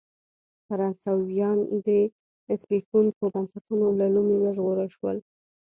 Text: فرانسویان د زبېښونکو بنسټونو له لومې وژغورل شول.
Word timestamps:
فرانسویان 0.67 1.57
د 1.85 1.87
زبېښونکو 2.61 3.23
بنسټونو 3.33 3.87
له 3.99 4.05
لومې 4.13 4.37
وژغورل 4.39 4.89
شول. 4.95 5.17